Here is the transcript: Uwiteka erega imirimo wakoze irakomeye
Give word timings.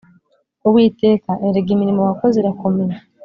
Uwiteka 0.67 1.31
erega 1.47 1.69
imirimo 1.75 2.01
wakoze 2.07 2.35
irakomeye 2.39 2.95